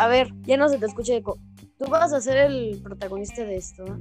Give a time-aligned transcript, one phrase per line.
[0.00, 1.38] A ver, ya no se te escucha eco.
[1.78, 4.00] Tú vas a ser el protagonista de esto, ¿no?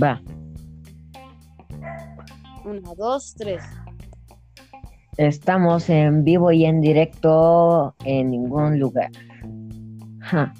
[0.00, 0.22] Va.
[2.64, 3.64] Una, dos, tres.
[5.16, 9.10] Estamos en vivo y en directo en ningún lugar.
[10.20, 10.54] Ja.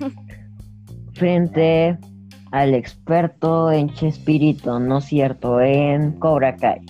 [1.14, 1.96] Frente
[2.50, 6.80] al experto en Chespirito, no es cierto, en Cobra Kai.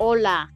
[0.00, 0.50] Hola.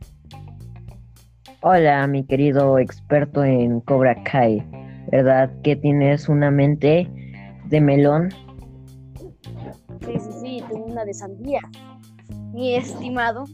[1.62, 4.66] Hola, mi querido experto en Cobra Kai.
[5.12, 7.06] ¿Verdad que tienes una mente
[7.66, 8.30] de melón?
[10.00, 11.60] Sí, sí, sí, tengo una de sandía.
[12.55, 13.45] Mi estimado.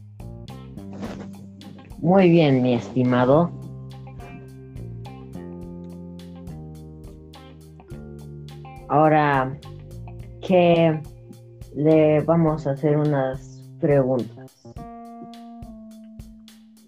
[1.99, 3.51] Muy bien, mi estimado.
[8.89, 9.59] Ahora
[10.43, 11.03] que
[11.75, 14.55] le vamos a hacer unas preguntas.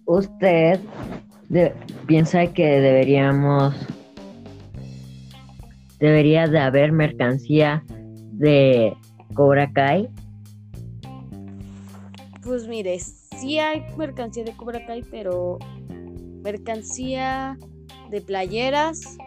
[0.08, 0.80] ¿Usted
[2.06, 3.74] piensa que deberíamos
[5.98, 7.84] debería de haber mercancía
[8.32, 8.96] de
[9.34, 10.08] Cobra Kai?
[12.42, 15.58] Pues mire, sí hay mercancía de Cobra Kai, pero
[16.42, 17.58] mercancía
[18.08, 19.18] de playeras,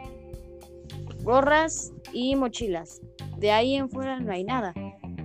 [1.22, 3.02] gorras y mochilas.
[3.38, 4.73] De ahí en fuera no hay nada.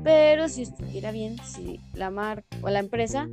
[0.04, 3.26] Pero si estuviera bien, si la marca o la empresa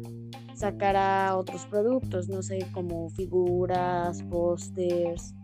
[0.64, 5.36] sacara otros productos, no sé, como figuras, pósters,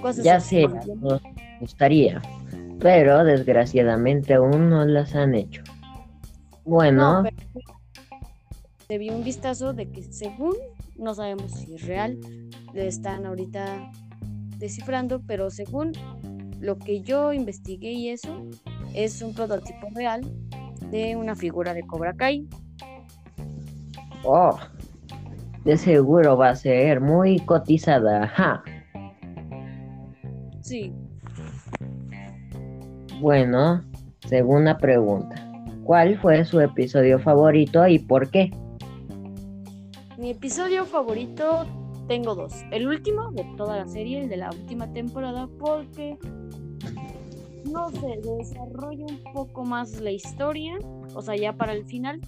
[0.00, 1.20] cosas Ya así, sé, nos
[1.58, 2.22] gustaría,
[2.78, 5.64] pero desgraciadamente aún no las han hecho.
[6.64, 7.30] Bueno, No,
[8.86, 10.54] se vio un vistazo de que según,
[10.96, 12.20] no sabemos si es real,
[12.72, 13.90] le están ahorita
[14.58, 15.90] descifrando, pero según
[16.60, 18.46] lo que yo investigué y eso,
[18.94, 20.22] es un prototipo real
[20.92, 22.46] de una figura de Cobra Kai.
[24.24, 24.58] Oh,
[25.64, 28.28] de seguro va a ser muy cotizada.
[28.28, 28.62] Ja.
[30.60, 30.92] Sí,
[33.20, 33.82] Bueno,
[34.26, 35.36] segunda pregunta.
[35.84, 38.50] ¿Cuál fue su episodio favorito y por qué?
[40.16, 41.66] mi episodio favorito
[42.08, 42.54] tengo dos.
[42.70, 46.16] El último de toda la serie, el de la última temporada, porque
[47.70, 50.78] no sé, desarrolla un poco más la historia,
[51.14, 52.20] o sea, ya para el final.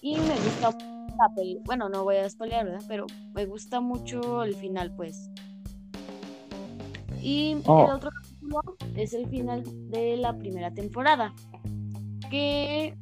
[0.00, 0.76] Y me gusta
[1.18, 1.58] la peli.
[1.64, 2.82] Bueno, no voy a spoilear, ¿verdad?
[2.88, 5.30] Pero me gusta mucho el final, pues.
[7.20, 7.86] Y Oh.
[7.86, 8.60] el otro capítulo
[8.96, 11.34] es el final de la primera temporada,
[12.30, 12.96] que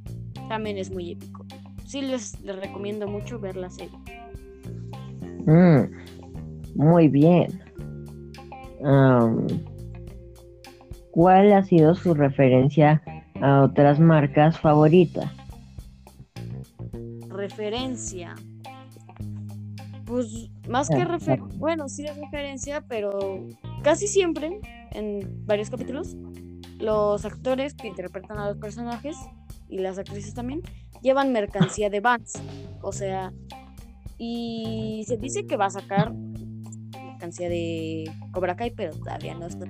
[0.49, 1.45] también es muy épico.
[1.85, 3.97] Sí, les, les recomiendo mucho ver la serie.
[5.47, 5.85] Mm,
[6.75, 7.63] muy bien.
[11.11, 13.03] ¿Cuál ha sido su referencia
[13.41, 15.31] a otras marcas favoritas?
[17.49, 18.35] Referencia.
[20.05, 23.45] Pues más que Ah, referencia, bueno, sí es referencia, pero
[23.83, 24.61] casi siempre,
[24.93, 26.17] en varios capítulos,
[26.79, 29.17] los actores que interpretan a los personajes
[29.69, 30.61] y las actrices también
[31.03, 32.35] llevan mercancía de Vans.
[32.83, 33.33] O sea,
[34.19, 39.67] y se dice que va a sacar mercancía de Cobra Kai, pero todavía no está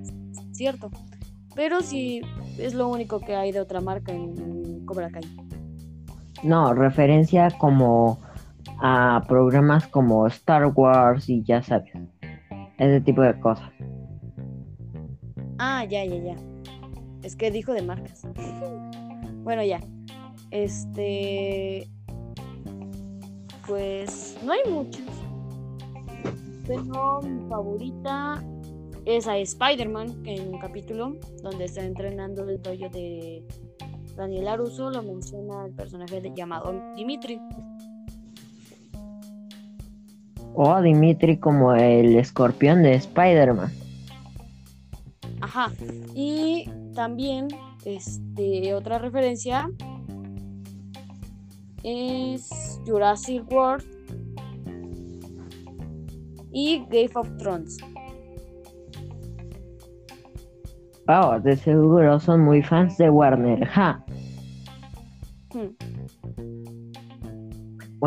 [0.53, 0.91] cierto.
[1.55, 2.21] Pero sí
[2.59, 5.23] es lo único que hay de otra marca en Cobra Kai.
[6.43, 8.19] No, referencia como
[8.81, 11.93] a programas como Star Wars y ya sabes,
[12.79, 13.71] ese tipo de cosas.
[15.59, 16.37] Ah, ya, ya, ya.
[17.23, 18.27] Es que dijo de marcas.
[19.43, 19.81] bueno, ya.
[20.51, 21.89] Este.
[23.67, 25.03] Pues no hay muchas.
[26.67, 28.43] Pero mi favorita
[29.07, 33.45] es a Spider-Man, en un capítulo donde está entrenando el dojo de
[34.17, 37.39] Daniel Aruso lo menciona el personaje de, llamado Dimitri.
[40.55, 43.71] O Dimitri como el escorpión de Spider-Man.
[45.43, 45.71] Ajá.
[46.15, 47.49] Y también,
[47.85, 49.71] este, otra referencia
[51.83, 53.85] es Jurassic World
[56.53, 57.77] y Game of Thrones.
[61.09, 63.65] Oh, de seguro son muy fans de Warner.
[63.67, 64.06] Ja.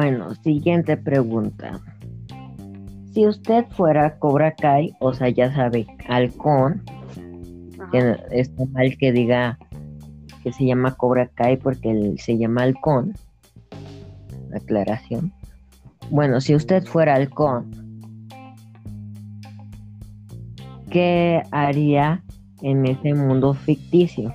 [0.01, 1.81] Bueno, siguiente pregunta.
[3.11, 6.81] Si usted fuera Cobra Kai, o sea, ya sabe, halcón,
[7.91, 9.59] que está mal que diga
[10.41, 13.13] que se llama Cobra Kai porque él se llama halcón.
[14.55, 15.33] Aclaración.
[16.09, 17.69] Bueno, si usted fuera halcón,
[20.89, 22.23] ¿qué haría
[22.61, 24.33] en ese mundo ficticio?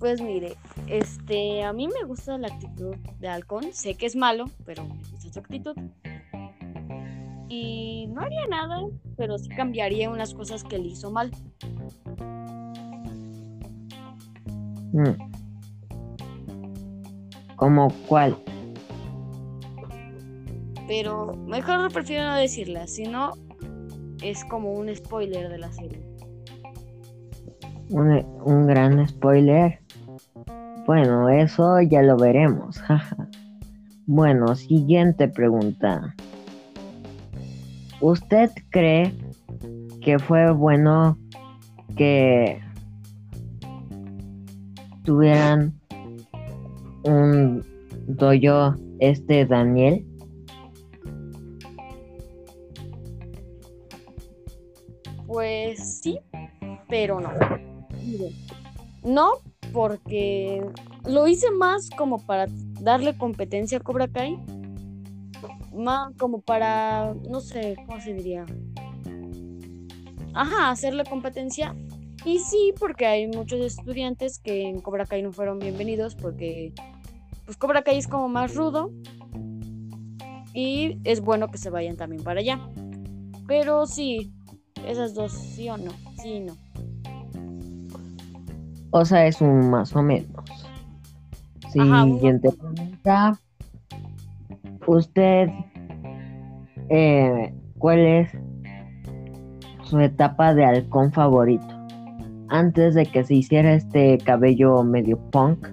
[0.00, 0.56] Pues mire,
[0.88, 3.72] este, a mí me gusta la actitud de Halcón.
[3.72, 5.76] Sé que es malo, pero me gusta su actitud.
[7.48, 8.80] y no haría nada,
[9.16, 11.30] pero sí cambiaría unas cosas que él hizo mal.
[14.92, 15.14] Mm.
[17.56, 18.36] ¿Como cuál?
[20.86, 23.32] Pero mejor prefiero no decirla, si no
[24.22, 26.00] es como un spoiler de la serie.
[27.90, 29.80] Un, un gran spoiler.
[30.86, 32.82] Bueno, eso ya lo veremos.
[34.06, 36.14] bueno, siguiente pregunta.
[38.00, 39.14] ¿Usted cree
[40.02, 41.16] que fue bueno
[41.96, 42.60] que
[45.04, 45.80] tuvieran
[47.04, 47.64] un
[48.06, 50.04] doyo este Daniel?
[55.26, 56.20] Pues sí,
[56.90, 57.30] pero no.
[59.02, 59.32] No,
[59.74, 60.64] porque
[61.04, 62.46] lo hice más como para
[62.80, 64.38] darle competencia a Cobra Kai
[65.74, 68.46] más como para, no sé, ¿cómo se diría?
[70.32, 71.74] Ajá, hacerle competencia.
[72.24, 76.72] Y sí, porque hay muchos estudiantes que en Cobra Kai no fueron bienvenidos porque
[77.44, 78.92] pues Cobra Kai es como más rudo
[80.54, 82.60] y es bueno que se vayan también para allá.
[83.48, 84.32] Pero sí,
[84.86, 85.90] esas dos, sí o no,
[86.22, 86.63] sí y no.
[88.96, 90.44] O sea, es un más o menos.
[91.72, 93.36] Siguiente pregunta.
[94.86, 95.48] ¿Usted
[96.90, 98.30] eh, cuál es
[99.82, 101.66] su etapa de halcón favorito?
[102.50, 105.66] Antes de que se hiciera este cabello medio punk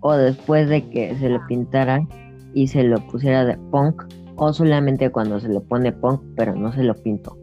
[0.00, 2.08] o después de que se le pintara
[2.54, 4.04] y se lo pusiera de punk
[4.36, 7.36] o solamente cuando se lo pone punk pero no se lo pintó.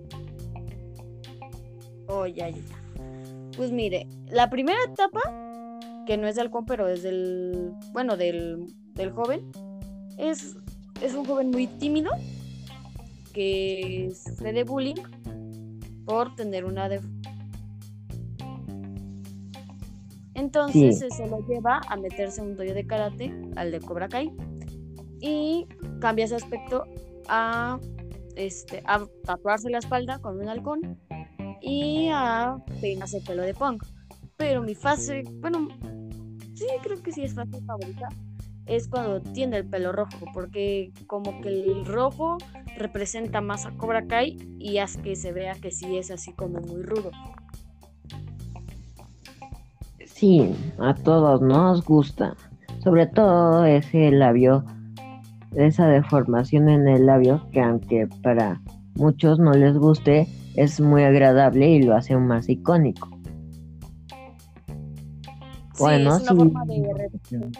[2.07, 2.76] Oh, ya, ya.
[3.57, 5.19] Pues mire, la primera etapa,
[6.05, 9.51] que no es de halcón, pero es del, bueno, del, del joven,
[10.17, 10.55] es,
[11.01, 12.11] es un joven muy tímido
[13.33, 14.95] que sufre de bullying
[16.05, 17.01] por tener una de
[20.33, 24.31] entonces se lo lleva a meterse en un dojo de karate al de Cobra Kai
[25.19, 25.67] y
[25.99, 26.85] cambia ese aspecto
[27.27, 27.79] a
[28.35, 30.99] este a tatuarse la espalda con un halcón
[31.61, 33.83] y a peinarse el pelo de punk
[34.37, 35.67] pero mi fase bueno
[36.53, 38.09] sí creo que sí es fase favorita
[38.67, 42.37] es cuando tiene el pelo rojo, porque como que el rojo
[42.77, 46.59] representa más a Cobra Kai y hace que se vea que sí es así como
[46.59, 47.11] muy rudo.
[50.05, 52.35] Sí, a todos nos gusta,
[52.83, 54.65] sobre todo ese labio,
[55.55, 58.61] esa deformación en el labio que aunque para
[58.95, 60.27] muchos no les guste,
[60.57, 63.09] es muy agradable y lo hace aún más icónico.
[65.79, 67.51] bueno, es una forma de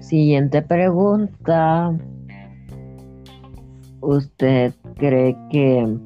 [0.00, 1.94] Siguiente pregunta.
[4.00, 5.98] ¿Usted cree que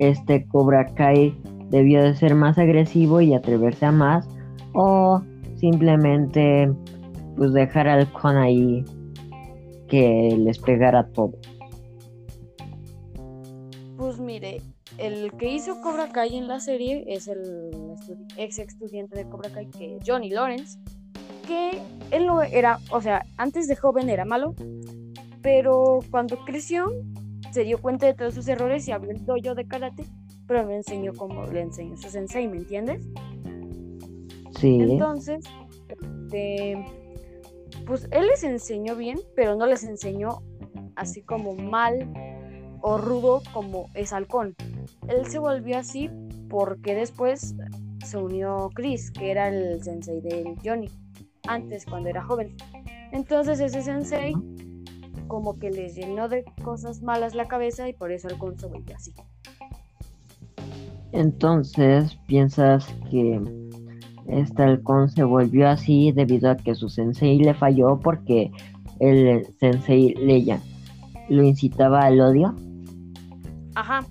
[0.00, 1.36] este Cobra Kai
[1.70, 4.28] debió de ser más agresivo y atreverse a más?
[4.74, 5.22] ¿O
[5.56, 6.72] simplemente
[7.36, 8.84] pues dejar al con ahí
[9.88, 11.32] que les pegara todo?
[14.02, 14.60] Pues mire,
[14.98, 17.70] el que hizo Cobra Kai en la serie es el
[18.36, 20.76] ex estudiante de Cobra Kai, que Johnny Lawrence
[21.46, 21.80] que
[22.10, 24.56] él no era, o sea, antes de joven era malo,
[25.40, 26.92] pero cuando creció
[27.52, 30.04] se dio cuenta de todos sus errores y abrió el dojo de karate,
[30.48, 33.06] pero me enseñó como le enseñó su sensei, ¿me entiendes?
[34.58, 34.80] Sí.
[34.80, 35.44] Entonces,
[35.88, 36.84] este,
[37.86, 40.42] pues él les enseñó bien, pero no les enseñó
[40.96, 42.12] así como mal
[42.82, 44.54] o rudo como es halcón.
[45.08, 46.10] Él se volvió así
[46.48, 47.54] porque después
[48.04, 50.90] se unió Chris, que era el sensei de Johnny
[51.48, 52.56] antes cuando era joven.
[53.12, 54.34] Entonces ese sensei
[55.28, 58.96] como que le llenó de cosas malas la cabeza y por eso el se volvió
[58.96, 59.14] así.
[61.12, 63.40] Entonces, ¿piensas que
[64.28, 68.50] este halcón se volvió así debido a que su sensei le falló porque
[69.00, 70.60] el sensei Leia
[71.28, 72.54] lo incitaba al odio?
[73.74, 74.04] Ajá,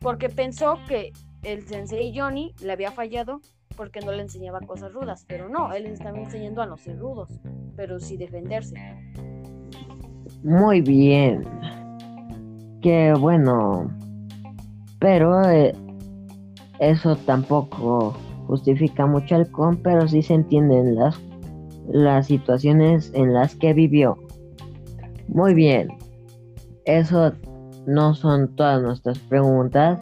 [0.00, 1.12] porque pensó que
[1.42, 3.40] el sensei Johnny le había fallado
[3.76, 6.98] porque no le enseñaba cosas rudas, pero no, él les estaba enseñando a no ser
[6.98, 7.40] rudos,
[7.76, 8.74] pero sí defenderse.
[10.42, 11.44] Muy bien.
[12.82, 13.90] Qué bueno.
[14.98, 15.74] Pero eh,
[16.78, 18.14] eso tampoco
[18.46, 21.20] justifica mucho al con, pero sí se entienden las,
[21.88, 24.16] las situaciones en las que vivió.
[25.28, 25.88] Muy bien.
[26.84, 27.32] Eso
[27.86, 30.00] no son todas nuestras preguntas.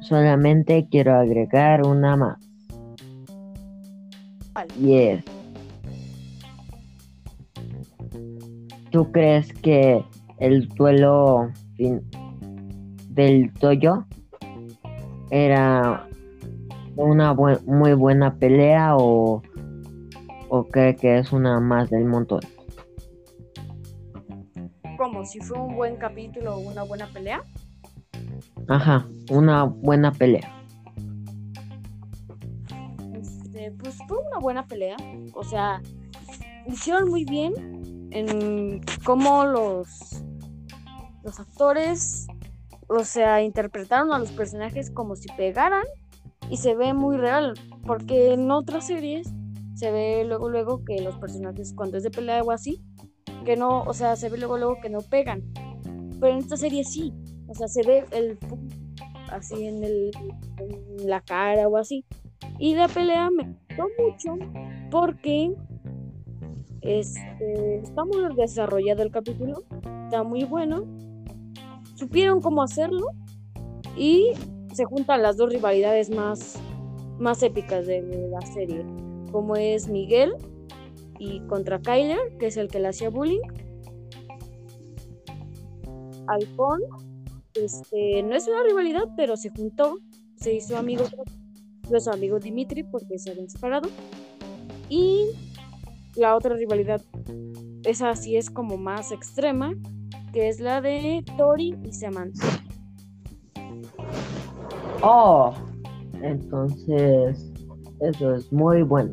[0.00, 2.38] Solamente quiero agregar una más.
[4.80, 5.24] Yes.
[8.92, 10.04] ¿tú crees que
[10.38, 11.50] el duelo
[13.08, 14.04] del Toyo
[15.30, 16.06] era
[16.96, 19.42] una muy buena pelea o,
[20.50, 22.40] o cree que es una más del montón?
[25.02, 27.42] Como si fue un buen capítulo o una buena pelea.
[28.68, 30.48] Ajá, una buena pelea.
[33.12, 34.96] Este, pues fue una buena pelea.
[35.34, 35.82] O sea,
[36.68, 40.22] hicieron muy bien en cómo los,
[41.24, 42.28] los actores,
[42.86, 45.84] o sea, interpretaron a los personajes como si pegaran
[46.48, 47.54] y se ve muy real,
[47.88, 49.28] porque en otras series
[49.74, 52.84] se ve luego luego que los personajes cuando es de pelea o así,
[53.44, 55.42] que no, o sea, se ve luego luego que no pegan.
[56.20, 57.12] Pero en esta serie sí,
[57.48, 58.38] o sea, se ve el
[59.30, 60.10] así en, el,
[61.04, 62.04] la cara o así.
[62.58, 64.50] Y la pelea me gustó mucho
[64.90, 65.54] porque
[66.82, 69.64] este, está muy desarrollado el capítulo,
[70.04, 70.84] está muy bueno.
[71.94, 73.06] Supieron cómo hacerlo
[73.96, 74.30] y
[74.72, 76.60] se juntan las dos rivalidades más,
[77.18, 78.84] más épicas de la serie,
[79.30, 80.34] como es Miguel
[81.22, 83.42] y contra Kyler, que es el que le hacía bullying.
[86.26, 86.80] Alfon,
[87.54, 89.98] este, no es una rivalidad, pero se juntó,
[90.36, 91.04] se hizo amigo,
[91.96, 93.88] su amigo Dimitri porque se habían separado.
[94.88, 95.26] Y
[96.16, 97.00] la otra rivalidad,
[97.84, 99.74] esa sí es como más extrema,
[100.32, 102.46] que es la de Tori y Samantha.
[105.02, 105.54] Oh,
[106.20, 107.52] entonces
[108.00, 109.12] eso es muy bueno.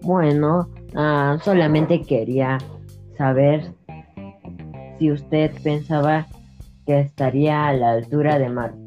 [0.00, 2.58] Bueno, ah, solamente quería
[3.16, 3.74] saber
[4.98, 6.26] si usted pensaba
[6.86, 8.82] que estaría a la altura de Marvel.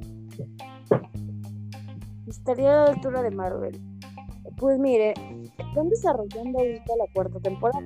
[2.28, 3.80] Estaría a la altura de Marvel.
[4.58, 5.14] Pues mire,
[5.58, 7.86] están desarrollando ahorita la cuarta temporada.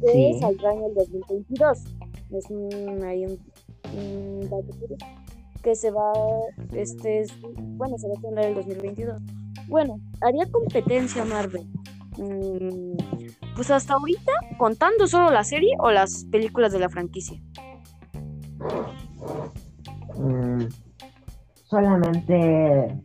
[0.00, 0.38] Que sí.
[0.40, 1.84] saldrá en el 2022.
[2.32, 3.38] Es un, hay un,
[3.96, 4.72] un dato
[5.62, 6.12] que se va,
[6.72, 7.26] este,
[7.76, 9.20] bueno, se va a tener el 2022.
[9.70, 11.62] Bueno, haría competencia Marvel.
[12.18, 12.96] Mm,
[13.54, 17.40] pues hasta ahorita, contando solo la serie o las películas de la franquicia.
[20.16, 20.64] Mm,
[21.62, 23.00] solamente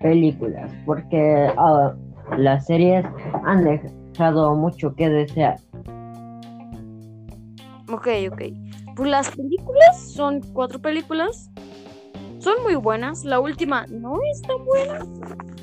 [0.00, 1.94] películas, porque ah,
[2.38, 3.04] las series
[3.44, 5.60] han dejado mucho que desear.
[7.92, 8.42] Ok, ok.
[8.96, 11.50] Pues las películas son cuatro películas
[12.40, 13.24] son muy buenas.
[13.24, 15.06] La última no es tan buena,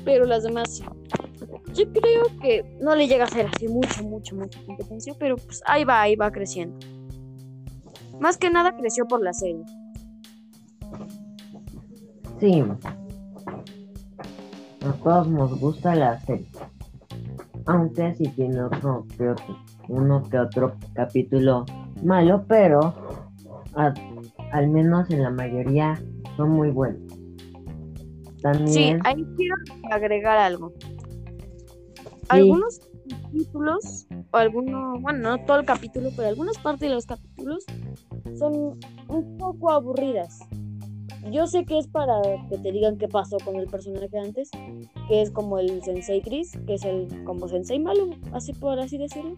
[0.04, 0.80] pero las demás.
[1.74, 5.62] Yo creo que no le llega a ser así mucho, mucho, mucha competencia, pero pues
[5.66, 6.78] ahí va, ahí va creciendo.
[8.20, 9.64] Más que nada creció por la serie.
[12.40, 12.64] Sí.
[14.80, 16.48] A todos nos gusta la serie.
[17.66, 19.58] Aunque sí tiene otro que otro,
[19.88, 21.66] uno que otro capítulo
[22.02, 22.94] malo, pero
[24.52, 26.00] al menos en la mayoría
[26.38, 27.02] son muy buenos.
[28.40, 28.68] También...
[28.68, 29.56] Sí, ahí quiero
[29.90, 30.72] agregar algo.
[32.28, 32.80] Algunos
[33.10, 37.64] capítulos, o algunos, bueno, no todo el capítulo, pero algunas partes de los capítulos
[38.38, 38.78] son
[39.08, 40.38] un poco aburridas.
[41.32, 44.50] Yo sé que es para que te digan qué pasó con el personaje antes,
[45.08, 48.96] que es como el Sensei Chris, que es el como Sensei malo, así por así
[48.96, 49.34] decirlo.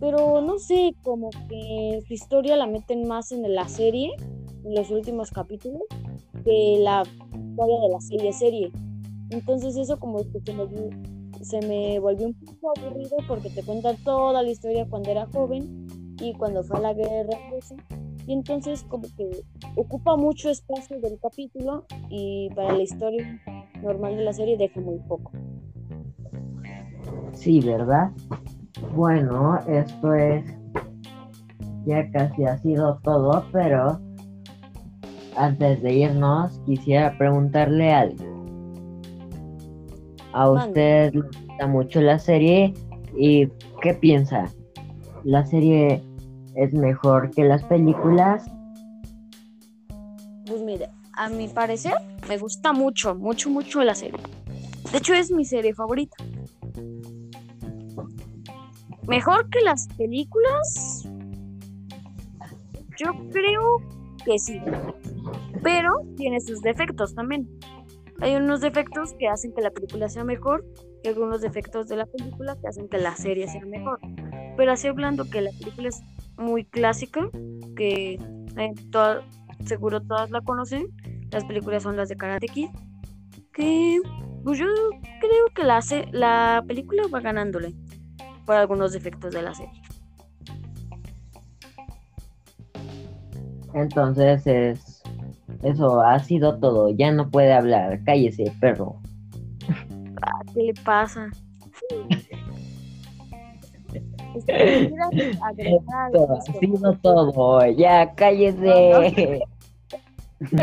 [0.00, 4.12] Pero no sé, como que su historia la meten más en la serie,
[4.64, 5.82] en los últimos capítulos,
[6.44, 8.72] que la historia de la serie serie.
[9.30, 13.96] Entonces eso como que se me, se me volvió un poco aburrido porque te cuentan
[14.04, 15.86] toda la historia cuando era joven
[16.20, 17.38] y cuando fue a la guerra
[18.26, 19.44] y entonces como que
[19.76, 23.40] ocupa mucho espacio del capítulo y para la historia
[23.82, 25.32] normal de la serie deja muy poco.
[27.32, 28.10] Sí, ¿verdad?
[28.94, 30.44] Bueno, esto es
[31.84, 34.00] ya casi ha sido todo, pero
[35.36, 38.24] antes de irnos, quisiera preguntarle algo.
[40.32, 42.72] ¿A usted le gusta mucho la serie?
[43.16, 43.48] ¿Y
[43.82, 44.50] qué piensa?
[45.24, 46.02] ¿La serie
[46.54, 48.50] es mejor que las películas?
[50.46, 51.94] Pues mire, a mi parecer
[52.28, 54.20] me gusta mucho, mucho, mucho la serie.
[54.90, 56.16] De hecho es mi serie favorita.
[59.06, 61.06] Mejor que las películas.
[62.98, 63.78] Yo creo
[64.24, 64.60] que sí
[65.62, 67.48] pero tiene sus defectos también.
[68.20, 70.64] Hay unos defectos que hacen que la película sea mejor
[71.02, 73.98] y algunos defectos de la película que hacen que la serie sea mejor.
[74.56, 76.00] Pero así hablando que la película es
[76.36, 77.28] muy clásica,
[77.76, 78.74] que eh,
[79.64, 80.88] seguro todas la conocen,
[81.30, 82.68] las películas son las de Karate Kid,
[83.52, 84.00] que
[84.44, 84.66] pues yo
[85.20, 87.74] creo que la, hace la película va ganándole
[88.44, 89.82] por algunos defectos de la serie.
[93.74, 94.91] Entonces es
[95.62, 96.90] eso ha sido todo.
[96.90, 98.00] Ya no puede hablar.
[98.04, 98.96] Cállese, perro.
[100.54, 101.30] ¿Qué le pasa?
[104.34, 107.66] Este, Esto ha sido todo.
[107.70, 109.40] Ya cállese.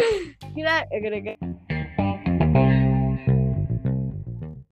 [0.53, 1.37] Quiero agregar